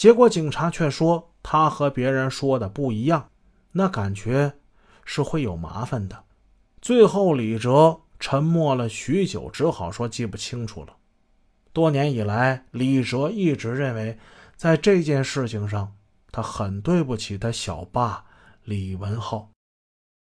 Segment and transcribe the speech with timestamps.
[0.00, 3.28] 结果警察却说他和别人说的不一样，
[3.72, 4.54] 那感觉
[5.04, 6.24] 是会有麻烦的。
[6.80, 10.96] 最后，李哲沉默了许久，只好说记不清楚了。
[11.74, 14.18] 多年以来，李哲一直认为，
[14.56, 15.94] 在这件事情上，
[16.32, 18.24] 他很对不起他小爸
[18.64, 19.50] 李文浩。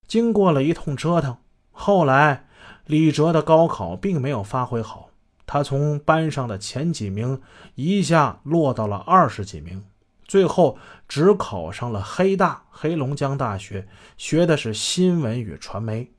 [0.08, 1.36] 经过了一通折腾，
[1.70, 2.48] 后来
[2.86, 5.10] 李哲的高考并没有发挥好，
[5.46, 7.40] 他从班上的前几名
[7.74, 9.84] 一下落到了二十几名，
[10.24, 13.86] 最后只考上了黑大黑龙江大学，
[14.16, 16.12] 学的是新闻与传媒。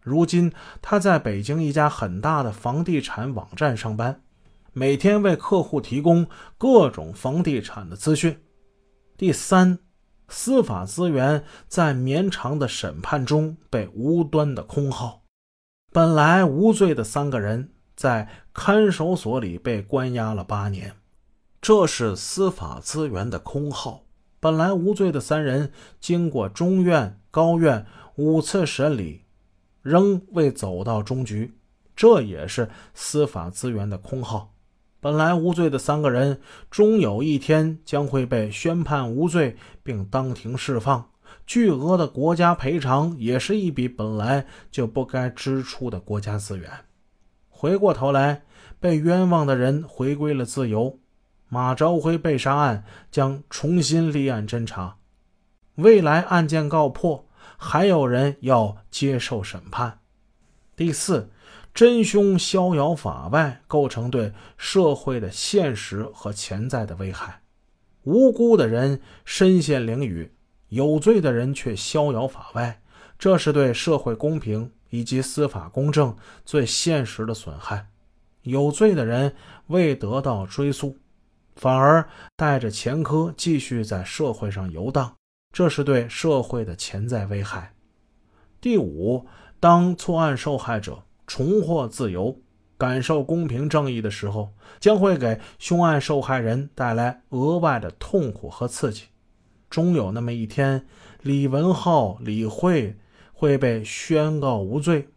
[0.00, 4.22] 如今，他在北京一家很大的房地产网站上班，
[4.72, 8.40] 每天为客户提供各种房地产的资讯。
[9.16, 9.80] 第三，
[10.28, 15.22] 司法资源在绵长的审判中被无端的空耗。
[15.90, 20.94] 本来无罪的三个人在看守所里被关押了八年，
[21.60, 24.02] 这是司法资源的空耗。
[24.38, 27.84] 本来无罪的三人经过中院、高院
[28.14, 29.22] 五次审理。
[29.82, 31.56] 仍未走到终局，
[31.94, 34.52] 这也是司法资源的空耗。
[34.98, 41.08] 本来无罪的三个人，终有一天将会被宣判无罪，并当庭释放。
[41.46, 46.68] 巨额的国家赔偿也是一笔本来就不该支出的国家资源。
[47.58, 48.42] 回过头来，
[48.78, 50.98] 被冤枉的人回归了自由。
[51.48, 54.98] 马朝辉被杀案将重新立案侦查，
[55.76, 57.26] 未来案件告破。
[57.56, 60.00] 还有人要接受审判。
[60.76, 61.30] 第四，
[61.72, 67.40] 真凶逍遥法外，构成对社会的现实和潜在的危害。
[68.02, 70.28] 无辜的人身陷囹圄，
[70.68, 72.82] 有罪的人却逍遥法外，
[73.18, 76.16] 这是对社会公平以及司法公正
[76.46, 77.88] 最现实的损害。
[78.42, 79.34] 有罪的人
[79.66, 80.96] 未得到追诉，
[81.56, 85.12] 反而带着前科继续在社会上游荡。
[85.52, 87.74] 这是对社会的潜在危害。
[88.60, 89.26] 第五，
[89.60, 92.40] 当错案受害者重获自由，
[92.78, 99.04] 感受公平正义的时候，将会给凶案受害人带来额外的痛苦和刺激。
[99.68, 100.86] 终有那么一天，
[101.22, 102.96] 李文浩、李慧
[103.38, 105.08] 会被宣告无罪。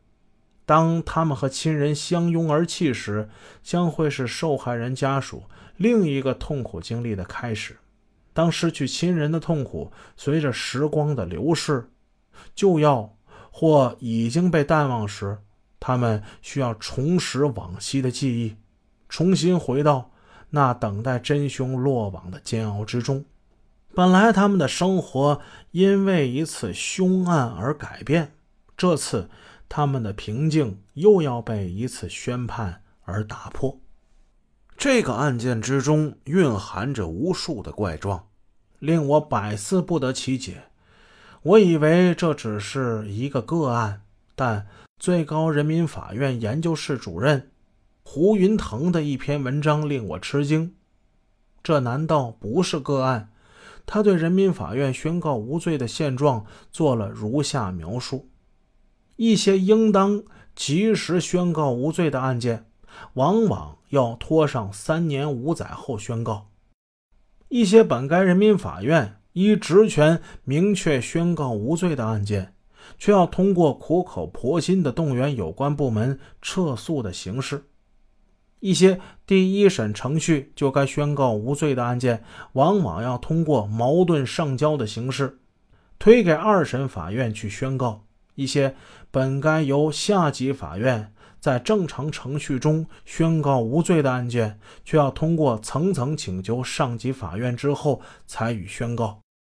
[0.66, 3.30] 当他们和亲人相拥而泣时，
[3.64, 5.44] 将会是受害人家属
[5.78, 7.78] 另一个痛苦经历的开始。
[8.34, 11.90] 当失去亲人的痛苦随着时光的流逝
[12.54, 13.18] 就要
[13.52, 15.40] 或已经被淡忘时，
[15.80, 18.56] 他们需要重拾往昔的记忆，
[19.08, 20.12] 重新回到
[20.50, 23.26] 那等待真凶落网的煎熬之中。
[23.94, 25.42] 本来他们的生活
[25.72, 28.34] 因为一次凶案而改变，
[28.78, 29.30] 这次
[29.68, 33.80] 他们的平静又要被一次宣判而打破。
[34.78, 38.26] 这个案件之中蕴含着无数的怪状。
[38.80, 40.64] 令我百思不得其解。
[41.42, 44.04] 我以为这只是一个个案，
[44.36, 44.68] 但
[44.98, 47.52] 最高人民法院研究室主任
[48.04, 50.76] 胡云腾的一篇文章令我吃惊。
[51.62, 53.34] 这难道不是个案？
[53.86, 58.30] 他对人民法院宣告无罪的现状做了如下描述：
[59.16, 60.24] 一些应当
[60.56, 62.66] 及时宣告无罪的案件，
[63.14, 66.50] 往往要拖上三年五载后宣告。
[67.48, 72.54] 一些本该人民法院依职权明确宣告无罪的案件，
[72.98, 77.60] 却要通过苦口婆心的动员有关部门撤诉的形式；
[78.60, 85.40] 一些第一审程序就该宣告无罪的案件，往往要通过矛盾上交的形式，
[85.98, 88.06] 推给二审法院去宣告；
[88.36, 88.76] 一些
[89.12, 91.14] 本该由下级法院。
[91.40, 99.22] 在正常程序中宣告无罪的案件，却要通过层层请求上级法院之后才予宣告。